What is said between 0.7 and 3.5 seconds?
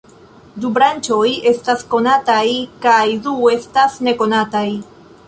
branĉoj estas konataj kaj du